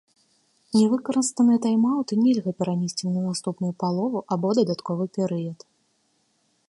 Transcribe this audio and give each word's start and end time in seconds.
Нявыкарыстаныя 0.77 1.59
тайм-аўты 1.65 2.13
нельга 2.23 2.51
перанесці 2.61 3.05
на 3.17 3.21
наступную 3.29 3.71
палову 3.85 4.19
або 4.37 4.47
дадатковы 4.61 5.05
перыяд. 5.19 5.59